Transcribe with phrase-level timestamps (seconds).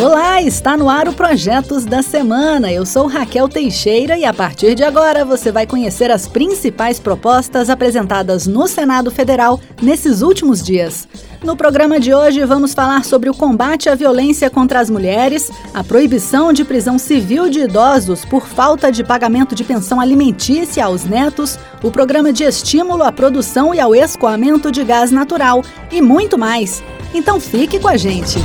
[0.00, 2.72] Olá, está no ar o Projetos da Semana.
[2.72, 7.68] Eu sou Raquel Teixeira e a partir de agora você vai conhecer as principais propostas
[7.68, 11.06] apresentadas no Senado Federal nesses últimos dias.
[11.44, 15.84] No programa de hoje, vamos falar sobre o combate à violência contra as mulheres, a
[15.84, 21.58] proibição de prisão civil de idosos por falta de pagamento de pensão alimentícia aos netos,
[21.82, 25.62] o programa de estímulo à produção e ao escoamento de gás natural
[25.92, 26.82] e muito mais.
[27.12, 28.38] Então fique com a gente.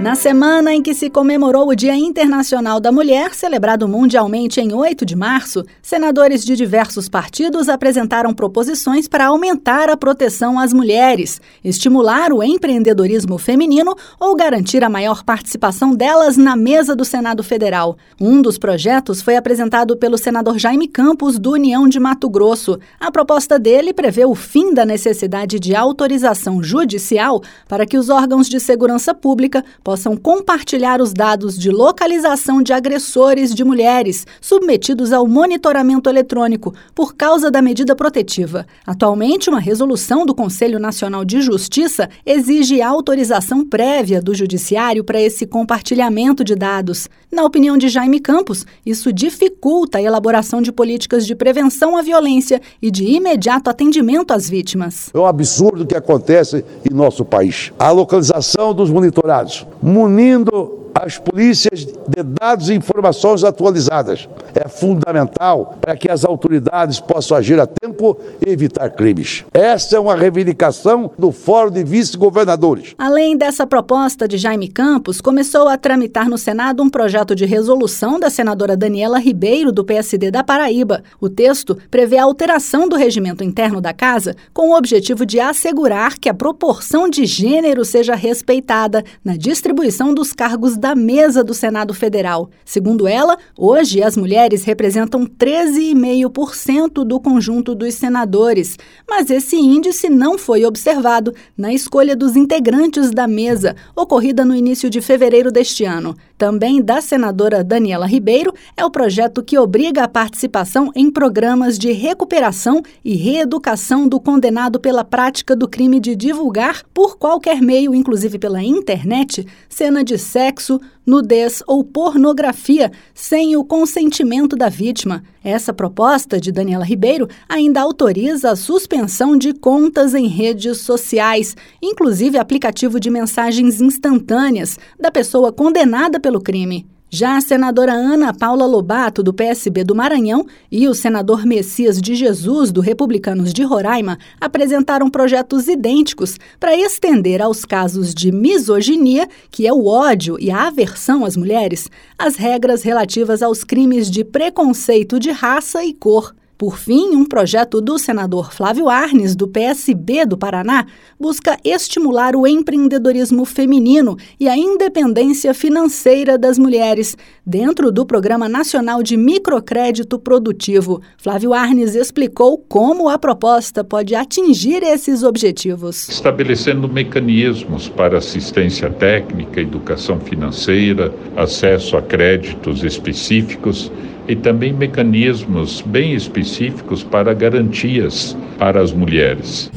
[0.00, 5.04] Na semana em que se comemorou o Dia Internacional da Mulher, celebrado mundialmente em 8
[5.04, 12.32] de março, senadores de diversos partidos apresentaram proposições para aumentar a proteção às mulheres, estimular
[12.32, 17.98] o empreendedorismo feminino ou garantir a maior participação delas na mesa do Senado Federal.
[18.18, 22.78] Um dos projetos foi apresentado pelo senador Jaime Campos, do União de Mato Grosso.
[22.98, 28.48] A proposta dele prevê o fim da necessidade de autorização judicial para que os órgãos
[28.48, 35.26] de segurança pública possam compartilhar os dados de localização de agressores de mulheres submetidos ao
[35.26, 38.64] monitoramento eletrônico por causa da medida protetiva.
[38.86, 45.44] Atualmente, uma resolução do Conselho Nacional de Justiça exige autorização prévia do Judiciário para esse
[45.44, 47.08] compartilhamento de dados.
[47.32, 52.60] Na opinião de Jaime Campos, isso dificulta a elaboração de políticas de prevenção à violência
[52.80, 55.10] e de imediato atendimento às vítimas.
[55.12, 57.72] É um absurdo que acontece em nosso país.
[57.76, 64.28] A localização dos monitorados munindo as polícias de dados e informações atualizadas.
[64.54, 69.44] É fundamental para que as autoridades possam agir a tempo e evitar crimes.
[69.52, 72.94] Essa é uma reivindicação do Fórum de Vice-Governadores.
[72.98, 78.18] Além dessa proposta de Jaime Campos, começou a tramitar no Senado um projeto de resolução
[78.18, 81.02] da senadora Daniela Ribeiro, do PSD da Paraíba.
[81.20, 86.18] O texto prevê a alteração do regimento interno da Casa com o objetivo de assegurar
[86.18, 91.92] que a proporção de gênero seja respeitada na distribuição dos cargos da mesa do Senado
[91.92, 92.48] Federal.
[92.64, 100.38] Segundo ela, hoje as mulheres representam 13,5% do conjunto dos senadores, mas esse índice não
[100.38, 106.16] foi observado na escolha dos integrantes da mesa, ocorrida no início de fevereiro deste ano.
[106.38, 111.92] Também da senadora Daniela Ribeiro é o projeto que obriga a participação em programas de
[111.92, 118.38] recuperação e reeducação do condenado pela prática do crime de divulgar, por qualquer meio, inclusive
[118.38, 120.69] pela internet, cena de sexo,
[121.06, 125.24] nudez ou pornografia sem o consentimento da vítima.
[125.42, 132.36] Essa proposta de Daniela Ribeiro ainda autoriza a suspensão de contas em redes sociais, inclusive
[132.36, 136.86] aplicativo de mensagens instantâneas, da pessoa condenada pelo crime.
[137.12, 142.14] Já a senadora Ana Paula Lobato, do PSB do Maranhão, e o senador Messias de
[142.14, 149.66] Jesus, do Republicanos de Roraima, apresentaram projetos idênticos para estender aos casos de misoginia, que
[149.66, 155.18] é o ódio e a aversão às mulheres, as regras relativas aos crimes de preconceito
[155.18, 156.32] de raça e cor.
[156.60, 160.84] Por fim, um projeto do senador Flávio Arnes, do PSB do Paraná,
[161.18, 167.16] busca estimular o empreendedorismo feminino e a independência financeira das mulheres,
[167.46, 171.00] dentro do Programa Nacional de Microcrédito Produtivo.
[171.16, 176.10] Flávio Arnes explicou como a proposta pode atingir esses objetivos.
[176.10, 183.90] Estabelecendo mecanismos para assistência técnica, educação financeira, acesso a créditos específicos
[184.30, 189.68] e também mecanismos bem específicos para garantias para as mulheres.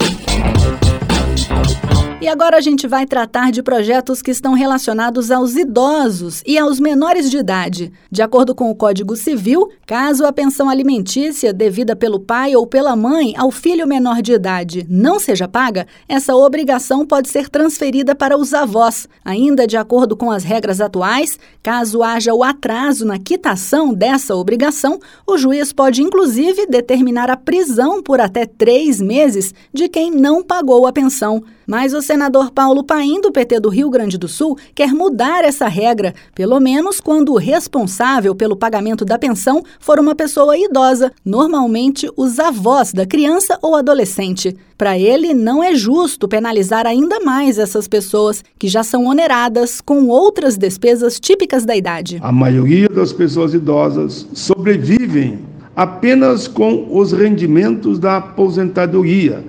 [2.23, 6.79] E agora a gente vai tratar de projetos que estão relacionados aos idosos e aos
[6.79, 7.91] menores de idade.
[8.09, 12.95] De acordo com o Código Civil, caso a pensão alimentícia devida pelo pai ou pela
[12.95, 18.38] mãe ao filho menor de idade não seja paga, essa obrigação pode ser transferida para
[18.38, 19.06] os avós.
[19.25, 24.98] Ainda de acordo com as regras atuais, caso haja o atraso na quitação dessa obrigação,
[25.27, 30.88] o juiz pode inclusive determinar a prisão por até três meses de quem não pagou
[30.88, 31.44] a pensão.
[31.65, 35.68] Mas o senador Paulo Paim, do PT do Rio Grande do Sul, quer mudar essa
[35.68, 42.10] regra, pelo menos quando o responsável pelo pagamento da pensão for uma pessoa idosa, normalmente
[42.18, 44.56] os avós da criança ou adolescente.
[44.77, 50.07] Para ele, não é justo penalizar ainda mais essas pessoas que já são oneradas com
[50.07, 52.19] outras despesas típicas da idade.
[52.21, 55.39] A maioria das pessoas idosas sobrevivem
[55.75, 59.44] apenas com os rendimentos da aposentadoria.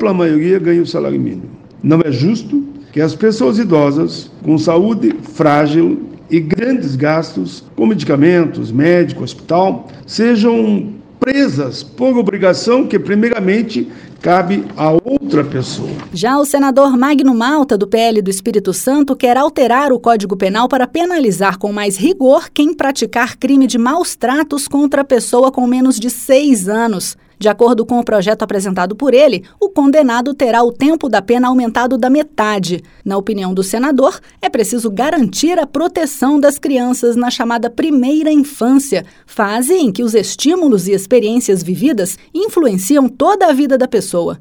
[0.00, 1.50] Ampla maioria ganha o salário mínimo.
[1.82, 8.72] Não é justo que as pessoas idosas, com saúde frágil e grandes gastos com medicamentos,
[8.72, 13.92] médico, hospital, sejam presas por obrigação que, primeiramente,
[14.22, 15.90] cabe a outra pessoa.
[16.14, 20.66] Já o senador Magno Malta, do PL do Espírito Santo, quer alterar o Código Penal
[20.66, 25.66] para penalizar com mais rigor quem praticar crime de maus tratos contra a pessoa com
[25.66, 27.18] menos de seis anos.
[27.40, 31.48] De acordo com o projeto apresentado por ele, o condenado terá o tempo da pena
[31.48, 32.84] aumentado da metade.
[33.02, 39.06] Na opinião do senador, é preciso garantir a proteção das crianças na chamada primeira infância,
[39.24, 44.38] fase em que os estímulos e experiências vividas influenciam toda a vida da pessoa.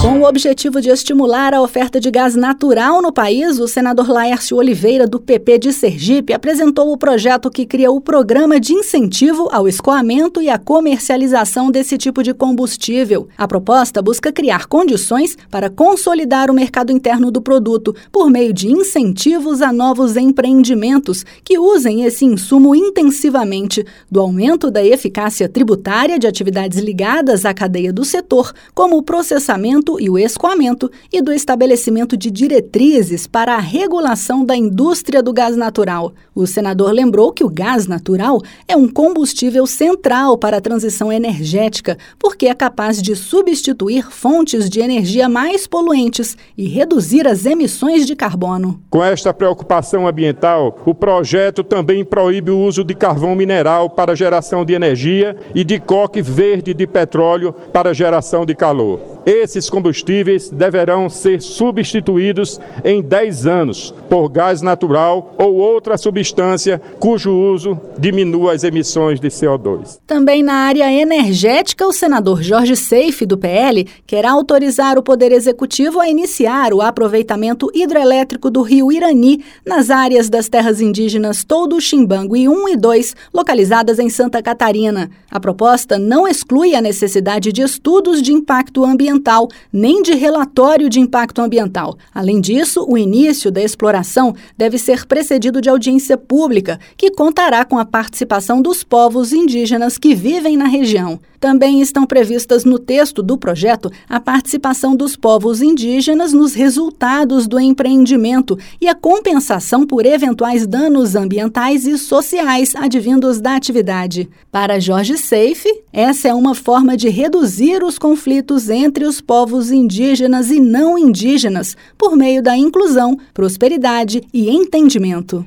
[0.00, 4.56] Com o objetivo de estimular a oferta de gás natural no país, o senador Laércio
[4.56, 9.68] Oliveira, do PP de Sergipe, apresentou o projeto que cria o Programa de Incentivo ao
[9.68, 13.28] Escoamento e à Comercialização desse tipo de combustível.
[13.36, 18.68] A proposta busca criar condições para consolidar o mercado interno do produto por meio de
[18.68, 26.26] incentivos a novos empreendimentos que usem esse insumo intensivamente, do aumento da eficácia tributária de
[26.26, 32.16] atividades ligadas à cadeia do setor, como o processamento e o escoamento e do estabelecimento
[32.16, 36.12] de diretrizes para a regulação da indústria do gás natural.
[36.34, 41.96] O senador lembrou que o gás natural é um combustível central para a transição energética,
[42.18, 48.14] porque é capaz de substituir fontes de energia mais poluentes e reduzir as emissões de
[48.14, 48.80] carbono.
[48.90, 54.64] Com esta preocupação ambiental, o projeto também proíbe o uso de carvão mineral para geração
[54.64, 59.19] de energia e de coque verde de petróleo para geração de calor.
[59.26, 67.30] Esses combustíveis deverão ser substituídos em 10 anos por gás natural ou outra substância cujo
[67.30, 69.98] uso diminua as emissões de CO2.
[70.06, 76.00] Também na área energética, o senador Jorge Seife, do PL, quer autorizar o Poder Executivo
[76.00, 82.48] a iniciar o aproveitamento hidrelétrico do rio Irani nas áreas das terras indígenas Todo Chimbangui
[82.48, 85.10] 1 e 2, localizadas em Santa Catarina.
[85.30, 90.88] A proposta não exclui a necessidade de estudos de impacto ambiental ambiental, nem de relatório
[90.88, 91.96] de impacto ambiental.
[92.14, 97.78] Além disso, o início da exploração deve ser precedido de audiência pública, que contará com
[97.78, 101.18] a participação dos povos indígenas que vivem na região.
[101.40, 107.58] Também estão previstas no texto do projeto a participação dos povos indígenas nos resultados do
[107.58, 114.28] empreendimento e a compensação por eventuais danos ambientais e sociais advindos da atividade.
[114.52, 120.50] Para Jorge Seife, essa é uma forma de reduzir os conflitos entre os povos indígenas
[120.50, 125.42] e não indígenas por meio da inclusão, prosperidade e entendimento.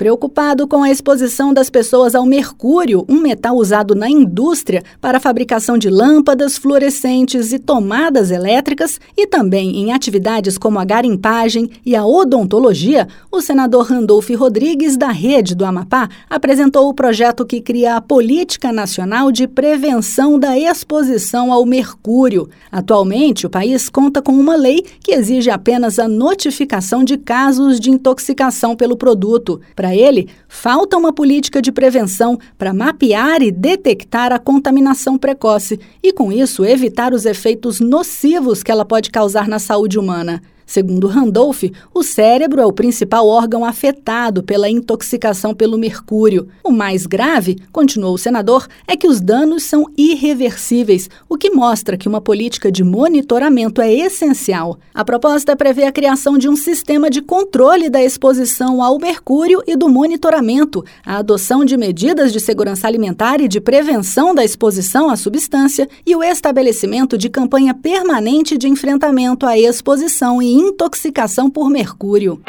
[0.00, 5.20] Preocupado com a exposição das pessoas ao mercúrio, um metal usado na indústria para a
[5.20, 11.94] fabricação de lâmpadas fluorescentes e tomadas elétricas, e também em atividades como a garimpagem e
[11.94, 17.96] a odontologia, o senador Randolph Rodrigues, da Rede do Amapá, apresentou o projeto que cria
[17.96, 22.48] a Política Nacional de Prevenção da Exposição ao Mercúrio.
[22.72, 27.90] Atualmente, o país conta com uma lei que exige apenas a notificação de casos de
[27.90, 29.60] intoxicação pelo produto.
[29.76, 35.80] Para para ele, falta uma política de prevenção para mapear e detectar a contaminação precoce
[36.00, 40.40] e, com isso, evitar os efeitos nocivos que ela pode causar na saúde humana.
[40.70, 46.46] Segundo Randolph, o cérebro é o principal órgão afetado pela intoxicação pelo mercúrio.
[46.62, 51.96] O mais grave, continuou o senador, é que os danos são irreversíveis, o que mostra
[51.96, 54.78] que uma política de monitoramento é essencial.
[54.94, 59.74] A proposta prevê a criação de um sistema de controle da exposição ao mercúrio e
[59.74, 65.16] do monitoramento, a adoção de medidas de segurança alimentar e de prevenção da exposição à
[65.16, 72.40] substância e o estabelecimento de campanha permanente de enfrentamento à exposição e intoxicação por mercúrio.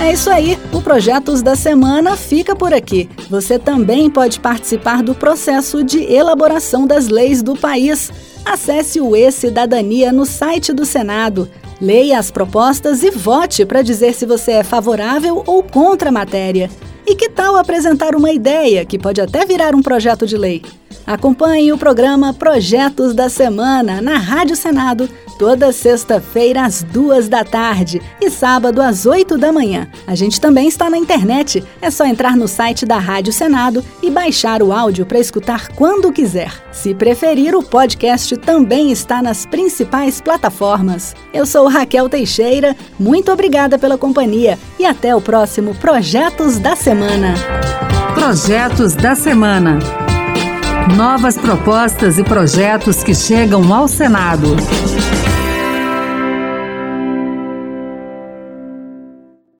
[0.00, 3.08] É isso aí, o Projetos da Semana fica por aqui.
[3.30, 8.12] Você também pode participar do processo de elaboração das leis do país.
[8.44, 11.48] Acesse o E-Cidadania no site do Senado.
[11.80, 16.70] Leia as propostas e vote para dizer se você é favorável ou contra a matéria.
[17.06, 20.62] E que tal apresentar uma ideia que pode até virar um projeto de lei?
[21.06, 25.08] Acompanhe o programa Projetos da Semana na Rádio Senado
[25.38, 29.88] toda sexta-feira às duas da tarde e sábado às oito da manhã.
[30.06, 31.62] A gente também está na internet.
[31.80, 36.12] É só entrar no site da Rádio Senado e baixar o áudio para escutar quando
[36.12, 36.52] quiser.
[36.72, 41.14] Se preferir, o podcast também está nas principais plataformas.
[41.32, 47.34] Eu sou Raquel Teixeira, muito obrigada pela companhia e até o próximo Projetos da Semana.
[48.14, 49.78] Projetos da Semana.
[50.94, 54.56] Novas propostas e projetos que chegam ao Senado.